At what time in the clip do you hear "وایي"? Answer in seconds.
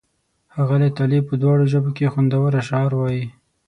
2.95-3.25